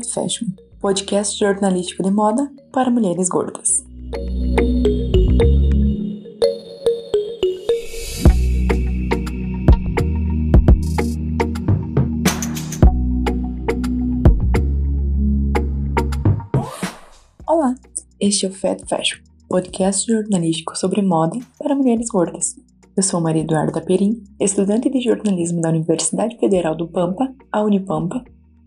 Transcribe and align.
Fat 0.00 0.06
Fashion, 0.06 0.48
podcast 0.80 1.38
jornalístico 1.38 2.02
de 2.02 2.10
moda 2.10 2.50
para 2.72 2.90
mulheres 2.90 3.28
gordas. 3.28 3.84
Olá, 17.46 17.74
este 18.18 18.46
é 18.46 18.48
o 18.48 18.52
Fat 18.52 18.80
Fashion, 18.88 19.18
podcast 19.48 20.10
jornalístico 20.10 20.78
sobre 20.78 21.02
moda 21.02 21.38
para 21.58 21.74
mulheres 21.74 22.08
gordas. 22.08 22.56
Eu 22.96 23.02
sou 23.02 23.20
Maria 23.20 23.42
Eduarda 23.42 23.80
Perim, 23.82 24.22
estudante 24.38 24.88
de 24.88 25.00
jornalismo 25.00 25.60
da 25.60 25.68
Universidade 25.68 26.38
Federal 26.38 26.74
do 26.74 26.88
Pampa, 26.88 27.34
a 27.52 27.62
Unipampa, 27.62 28.24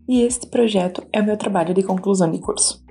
e 0.07 0.21
este 0.21 0.47
projeto 0.47 1.03
é 1.11 1.21
o 1.21 1.25
meu 1.25 1.37
trabalho 1.37 1.73
de 1.73 1.83
conclusão 1.83 2.29
de 2.31 2.39
curso. 2.39 2.83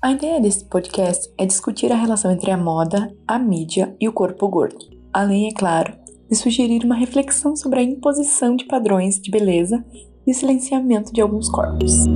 A 0.00 0.12
ideia 0.12 0.40
deste 0.40 0.64
podcast 0.64 1.30
é 1.36 1.44
discutir 1.44 1.92
a 1.92 1.96
relação 1.96 2.30
entre 2.30 2.50
a 2.50 2.56
moda, 2.56 3.14
a 3.26 3.38
mídia 3.38 3.94
e 4.00 4.08
o 4.08 4.12
corpo 4.12 4.48
gordo, 4.48 4.86
além, 5.12 5.48
é 5.48 5.52
claro, 5.52 5.92
de 6.30 6.36
sugerir 6.36 6.84
uma 6.84 6.94
reflexão 6.94 7.54
sobre 7.54 7.80
a 7.80 7.82
imposição 7.82 8.56
de 8.56 8.64
padrões 8.64 9.20
de 9.20 9.30
beleza 9.30 9.84
e 10.26 10.30
o 10.30 10.34
silenciamento 10.34 11.12
de 11.12 11.20
alguns 11.20 11.50
corpos. 11.50 12.06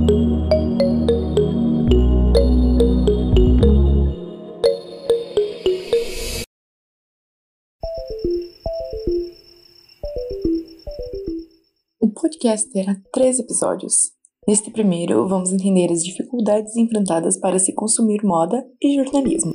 Podcast 12.33 12.69
terá 12.71 12.95
três 13.11 13.39
episódios. 13.39 14.11
Neste 14.47 14.71
primeiro, 14.71 15.27
vamos 15.27 15.53
entender 15.53 15.91
as 15.91 16.03
dificuldades 16.03 16.75
enfrentadas 16.75 17.37
para 17.37 17.59
se 17.59 17.73
consumir 17.73 18.23
moda 18.23 18.65
e 18.81 18.95
jornalismo. 18.95 19.53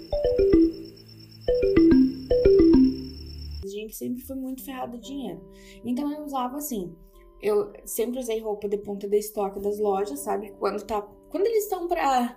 que 3.87 3.95
sempre 3.95 4.21
foi 4.23 4.37
muito 4.37 4.62
ferrada 4.62 4.99
de 4.99 5.06
dinheiro. 5.06 5.41
Então 5.83 6.12
eu 6.12 6.23
usava 6.23 6.59
assim. 6.59 6.95
Eu 7.41 7.73
sempre 7.87 8.19
usei 8.19 8.39
roupa 8.39 8.69
de 8.69 8.77
ponta 8.77 9.09
de 9.09 9.17
estoque 9.17 9.61
das 9.61 9.79
lojas, 9.79 10.21
sabe? 10.21 10.53
Quando 10.59 10.84
tá. 10.84 11.01
Quando 11.31 11.47
eles 11.47 11.65
estão 11.65 11.89
pra. 11.89 12.37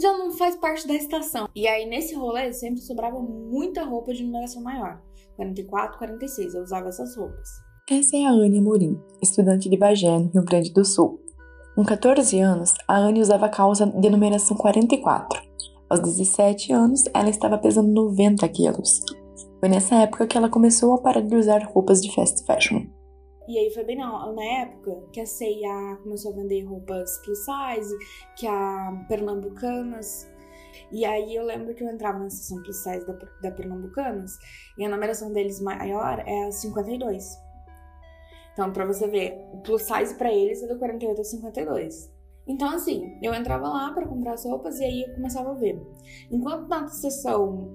Já 0.00 0.16
não 0.16 0.30
faz 0.30 0.54
parte 0.54 0.86
da 0.86 0.94
estação. 0.94 1.48
E 1.56 1.66
aí, 1.66 1.86
nesse 1.86 2.14
rolê, 2.14 2.52
sempre 2.52 2.80
sobrava 2.80 3.18
muita 3.18 3.82
roupa 3.82 4.12
de 4.14 4.22
numeração 4.22 4.62
maior. 4.62 5.02
44, 5.34 5.98
46. 5.98 6.54
Eu 6.54 6.62
usava 6.62 6.88
essas 6.88 7.16
roupas. 7.16 7.65
Essa 7.88 8.16
é 8.16 8.24
a 8.24 8.30
Anne 8.30 8.58
Amorim, 8.58 9.00
estudante 9.22 9.68
de 9.70 9.76
Bagé, 9.76 10.18
no 10.18 10.28
Rio 10.32 10.44
Grande 10.44 10.72
do 10.72 10.84
Sul. 10.84 11.20
Com 11.76 11.84
14 11.84 12.40
anos, 12.40 12.74
a 12.88 12.96
Anne 12.96 13.20
usava 13.20 13.48
calça 13.48 13.86
de 13.86 14.10
numeração 14.10 14.56
44. 14.56 15.40
Aos 15.88 16.00
17 16.00 16.72
anos, 16.72 17.04
ela 17.14 17.30
estava 17.30 17.56
pesando 17.56 17.92
90 17.92 18.48
quilos. 18.48 19.02
Foi 19.60 19.68
nessa 19.68 20.02
época 20.02 20.26
que 20.26 20.36
ela 20.36 20.48
começou 20.48 20.94
a 20.94 21.00
parar 21.00 21.20
de 21.20 21.36
usar 21.36 21.62
roupas 21.62 22.02
de 22.02 22.12
fast 22.12 22.44
fashion. 22.44 22.88
E 23.46 23.56
aí 23.56 23.70
foi 23.70 23.84
bem 23.84 23.98
na, 23.98 24.32
na 24.32 24.44
época 24.44 25.04
que 25.12 25.20
a 25.20 25.26
C&A 25.26 25.96
começou 26.02 26.32
a 26.32 26.34
vender 26.34 26.64
roupas 26.64 27.22
plus 27.24 27.38
size, 27.38 27.96
que 28.36 28.48
a 28.48 29.04
Pernambucanas. 29.08 30.28
E 30.90 31.04
aí 31.04 31.36
eu 31.36 31.44
lembro 31.44 31.72
que 31.72 31.84
eu 31.84 31.88
entrava 31.88 32.18
na 32.18 32.30
seção 32.30 32.60
plus 32.64 32.82
size 32.82 33.06
da, 33.06 33.12
da 33.42 33.52
Pernambucanas 33.52 34.32
e 34.76 34.84
a 34.84 34.88
numeração 34.88 35.32
deles 35.32 35.60
maior 35.60 36.18
é 36.26 36.48
a 36.48 36.50
52. 36.50 37.46
Então, 38.56 38.72
pra 38.72 38.86
você 38.86 39.06
ver, 39.06 39.38
o 39.52 39.58
plus 39.58 39.82
size 39.82 40.14
pra 40.14 40.32
eles 40.32 40.62
é 40.62 40.66
do 40.66 40.78
48 40.78 41.18
ao 41.18 41.24
52. 41.24 42.10
Então, 42.46 42.70
assim, 42.70 43.18
eu 43.22 43.34
entrava 43.34 43.68
lá 43.68 43.92
para 43.92 44.06
comprar 44.06 44.32
as 44.32 44.46
roupas 44.46 44.80
e 44.80 44.84
aí 44.84 45.02
eu 45.02 45.14
começava 45.14 45.50
a 45.50 45.54
ver. 45.54 45.78
Enquanto 46.30 46.66
na 46.66 46.88
seção 46.88 47.70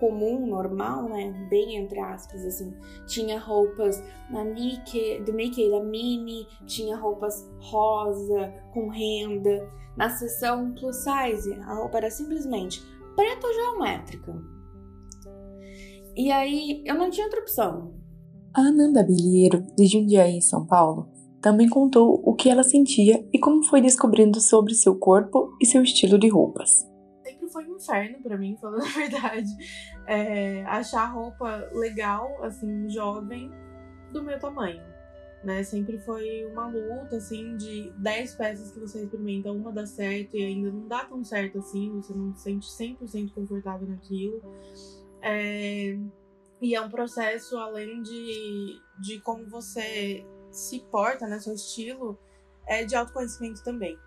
comum, 0.00 0.48
normal, 0.48 1.08
né? 1.08 1.46
Bem 1.48 1.76
entre 1.76 2.00
aspas, 2.00 2.44
assim. 2.44 2.74
Tinha 3.06 3.38
roupas 3.38 4.02
na 4.28 4.42
Nike, 4.42 5.22
do 5.24 5.32
Mickey, 5.32 5.70
da 5.70 5.80
Mini, 5.80 6.44
tinha 6.66 6.96
roupas 6.96 7.48
rosa, 7.60 8.52
com 8.74 8.88
renda. 8.88 9.70
Na 9.96 10.10
seção 10.10 10.74
plus 10.74 10.96
size, 10.96 11.52
a 11.52 11.74
roupa 11.74 11.98
era 11.98 12.10
simplesmente 12.10 12.82
preta 13.14 13.46
ou 13.46 13.54
geométrica. 13.54 14.42
E 16.16 16.32
aí 16.32 16.82
eu 16.84 16.96
não 16.96 17.10
tinha 17.10 17.26
outra 17.26 17.42
opção. 17.42 17.99
A 18.54 18.60
Ananda 18.60 19.02
Bilheiro, 19.02 19.64
de 19.76 19.86
Jundiaí, 19.86 20.42
São 20.42 20.66
Paulo, 20.66 21.08
também 21.40 21.68
contou 21.68 22.20
o 22.24 22.34
que 22.34 22.50
ela 22.50 22.62
sentia 22.62 23.24
e 23.32 23.38
como 23.38 23.64
foi 23.64 23.80
descobrindo 23.80 24.40
sobre 24.40 24.74
seu 24.74 24.98
corpo 24.98 25.56
e 25.60 25.66
seu 25.66 25.82
estilo 25.82 26.18
de 26.18 26.28
roupas 26.28 26.90
foi 27.50 27.66
um 27.68 27.76
inferno 27.76 28.22
para 28.22 28.38
mim, 28.38 28.56
falando 28.56 28.82
a 28.84 28.88
verdade. 28.88 29.48
É, 30.06 30.64
achar 30.64 31.06
roupa 31.06 31.68
legal, 31.72 32.42
assim, 32.42 32.88
jovem, 32.88 33.50
do 34.12 34.22
meu 34.22 34.38
tamanho. 34.38 34.82
Né? 35.44 35.62
Sempre 35.62 35.98
foi 35.98 36.44
uma 36.46 36.66
luta, 36.66 37.16
assim, 37.16 37.56
de 37.56 37.90
10 37.98 38.34
peças 38.34 38.70
que 38.72 38.80
você 38.80 39.02
experimenta, 39.02 39.50
uma 39.50 39.72
dá 39.72 39.86
certo 39.86 40.36
e 40.36 40.44
ainda 40.44 40.70
não 40.70 40.86
dá 40.86 41.04
tão 41.04 41.24
certo 41.24 41.58
assim, 41.58 41.90
você 41.92 42.12
não 42.12 42.34
se 42.34 42.42
sente 42.42 42.98
100% 43.00 43.32
confortável 43.32 43.88
naquilo. 43.88 44.42
É, 45.22 45.98
e 46.60 46.74
é 46.74 46.80
um 46.80 46.90
processo, 46.90 47.56
além 47.58 48.02
de, 48.02 48.80
de 48.98 49.20
como 49.20 49.48
você 49.48 50.24
se 50.50 50.80
porta, 50.90 51.26
né, 51.26 51.38
seu 51.38 51.54
estilo, 51.54 52.18
é 52.66 52.84
de 52.84 52.94
autoconhecimento 52.94 53.62
também. 53.62 53.98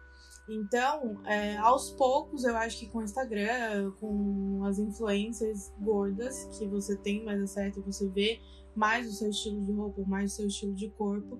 Então, 0.47 1.21
é, 1.25 1.55
aos 1.57 1.91
poucos, 1.91 2.43
eu 2.43 2.55
acho 2.57 2.79
que 2.79 2.87
com 2.89 2.99
o 2.99 3.03
Instagram, 3.03 3.91
com 3.99 4.61
as 4.65 4.77
influências 4.77 5.73
gordas 5.79 6.45
que 6.57 6.67
você 6.67 6.97
tem 6.97 7.23
mais 7.23 7.41
acesso, 7.41 7.81
você 7.81 8.09
vê 8.09 8.41
mais 8.75 9.07
o 9.07 9.13
seu 9.13 9.29
estilo 9.29 9.63
de 9.63 9.71
roupa, 9.71 10.03
mais 10.05 10.33
o 10.33 10.35
seu 10.35 10.47
estilo 10.47 10.73
de 10.73 10.89
corpo, 10.89 11.39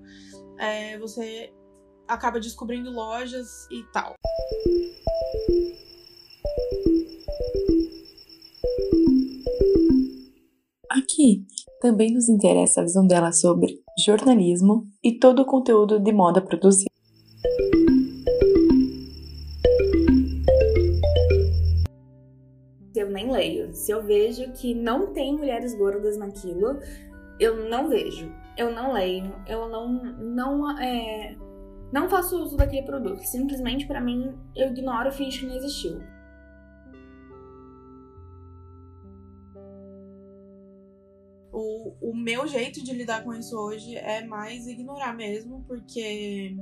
é, 0.57 0.97
você 0.97 1.53
acaba 2.07 2.40
descobrindo 2.40 2.91
lojas 2.91 3.68
e 3.69 3.84
tal. 3.91 4.16
Aqui 10.94 11.44
também 11.81 12.14
nos 12.14 12.30
interessa 12.30 12.81
a 12.81 12.84
visão 12.84 13.08
dela 13.08 13.31
sobre 13.31 13.81
jornalismo 14.06 14.88
e 15.04 15.18
todo 15.18 15.42
o 15.42 15.46
conteúdo 15.46 16.00
de 16.00 16.14
moda 16.14 16.40
produzido. 16.40 16.94
eu 22.96 23.09
nem 23.09 23.31
leio. 23.31 23.74
Se 23.74 23.92
eu 23.92 24.04
vejo 24.04 24.52
que 24.52 24.76
não 24.76 25.12
tem 25.14 25.36
mulheres 25.36 25.76
gordas 25.76 26.16
naquilo, 26.16 26.80
eu 27.40 27.68
não 27.68 27.90
vejo. 27.90 28.31
Eu 28.56 28.72
não 28.72 28.94
leio. 28.94 29.34
Eu 29.48 29.68
não 29.68 29.92
não 29.92 30.80
é, 30.80 31.36
não 31.92 32.08
faço 32.08 32.40
uso 32.40 32.56
daquele 32.56 32.84
produto. 32.84 33.24
Simplesmente 33.24 33.88
para 33.88 34.00
mim 34.00 34.31
eu 34.56 34.70
ignoro 34.70 35.10
e 35.10 35.12
finge 35.12 35.40
que 35.40 35.48
não 35.48 35.56
existiu. 35.56 36.12
O, 41.53 41.94
o 42.02 42.16
meu 42.16 42.48
jeito 42.48 42.83
de 42.83 42.92
lidar 42.92 43.24
com 43.24 43.33
isso 43.33 43.56
hoje 43.56 43.95
é 43.95 44.25
mais 44.25 44.66
ignorar 44.66 45.13
mesmo, 45.13 45.63
porque 45.68 46.56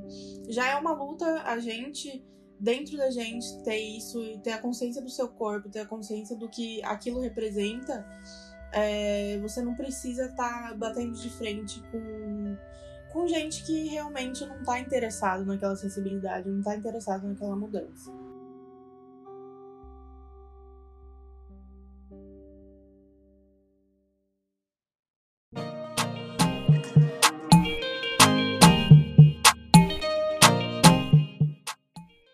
já 0.50 0.68
é 0.68 0.76
uma 0.76 0.92
luta 0.92 1.44
a 1.44 1.58
gente 1.60 2.22
dentro 2.60 2.96
da 2.96 3.10
gente 3.10 3.64
ter 3.64 3.78
isso 3.78 4.24
e 4.24 4.38
ter 4.40 4.52
a 4.52 4.60
consciência 4.60 5.02
do 5.02 5.10
seu 5.10 5.28
corpo, 5.28 5.70
ter 5.70 5.80
a 5.80 5.86
consciência 5.86 6.36
do 6.36 6.48
que 6.48 6.84
aquilo 6.84 7.20
representa, 7.20 8.06
é, 8.72 9.40
você 9.40 9.62
não 9.62 9.76
precisa 9.76 10.26
estar 10.26 10.70
tá 10.70 10.76
batendo 10.76 11.14
de 11.14 11.30
frente 11.30 11.82
com, 11.92 12.58
com 13.12 13.28
gente 13.28 13.64
que 13.64 13.88
realmente 13.88 14.46
não 14.46 14.60
está 14.60 14.80
interessado 14.80 15.44
naquela 15.46 15.76
sensibilidade, 15.76 16.50
não 16.50 16.60
está 16.60 16.76
interessado 16.76 17.28
naquela 17.28 17.56
mudança. 17.56 18.12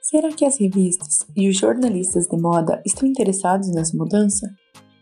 Será 0.10 0.30
que 0.30 0.46
as 0.46 0.58
revistas 0.58 1.26
e 1.36 1.50
os 1.50 1.58
jornalistas 1.58 2.28
de 2.28 2.38
moda 2.38 2.82
estão 2.86 3.06
interessados 3.06 3.68
nessa 3.74 3.98
mudança? 3.98 4.48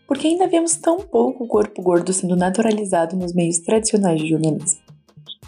Porque 0.08 0.26
ainda 0.26 0.48
vemos 0.48 0.74
tão 0.78 0.98
pouco 0.98 1.44
o 1.44 1.46
corpo 1.46 1.80
gordo 1.80 2.12
sendo 2.12 2.34
naturalizado 2.34 3.14
nos 3.14 3.32
meios 3.32 3.60
tradicionais 3.60 4.20
de 4.20 4.30
jornalismo. 4.30 4.80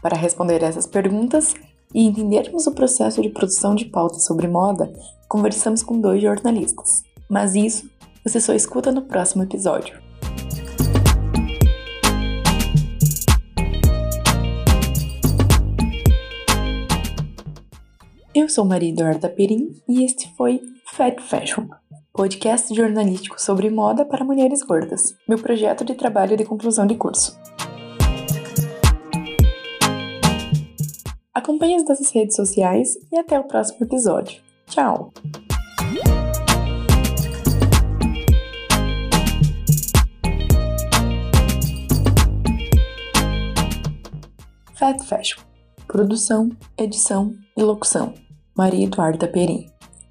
Para 0.01 0.17
responder 0.17 0.63
essas 0.63 0.87
perguntas 0.87 1.55
e 1.93 2.05
entendermos 2.05 2.69
o 2.69 2.73
processo 2.73 3.21
de 3.21 3.31
produção 3.31 3.75
de 3.75 3.87
pautas 3.87 4.27
sobre 4.27 4.47
moda, 4.47 4.93
conversamos 5.29 5.83
com 5.83 6.01
dois 6.01 6.23
jornalistas, 6.23 7.03
Mas 7.29 7.57
isso 7.57 7.91
você 8.25 8.41
só 8.41 8.55
escuta 8.55 8.93
no 8.93 9.03
próximo 9.03 9.43
episódio. 9.43 10.08
Eu 18.41 18.49
sou 18.49 18.65
Maria 18.65 18.91
Eduarda 18.91 19.29
Perim 19.29 19.75
e 19.89 20.05
este 20.05 20.33
foi 20.37 20.63
Fat 20.93 21.21
Fashion, 21.21 21.67
podcast 22.13 22.73
jornalístico 22.73 23.43
sobre 23.43 23.69
moda 23.69 24.05
para 24.05 24.25
mulheres 24.25 24.63
gordas, 24.63 25.13
meu 25.29 25.37
projeto 25.41 25.85
de 25.85 25.93
trabalho 25.97 26.37
de 26.37 26.45
conclusão 26.45 26.87
de 26.87 26.95
curso. 26.95 27.37
Acompanhe 31.35 31.75
as 31.75 31.85
nossas 31.85 32.13
redes 32.13 32.37
sociais 32.37 32.97
e 33.13 33.19
até 33.19 33.41
o 33.41 33.43
próximo 33.43 33.85
episódio. 33.85 34.41
Tchau! 34.69 35.13
Fat 44.75 45.03
Fashion. 45.03 45.41
Produção, 45.89 46.51
edição 46.79 47.35
e 47.57 47.63
locução. 47.65 48.28
Maria 48.59 48.87
Eduarda 48.87 49.29
Perim. 49.29 49.67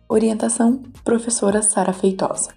Orientação: 0.08 0.82
Professora 1.04 1.62
Sara 1.62 1.92
Feitosa. 1.92 2.52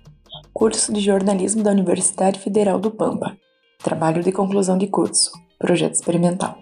Curso 0.55 0.93
de 0.93 1.01
Jornalismo 1.01 1.65
da 1.65 1.73
Universidade 1.73 2.39
Federal 2.39 2.79
do 2.79 2.93
Pampa. 2.93 3.37
Trabalho 3.83 4.23
de 4.23 4.31
conclusão 4.31 4.79
de 4.79 4.87
curso. 4.87 5.33
Projeto 5.59 5.95
experimental. 5.95 6.57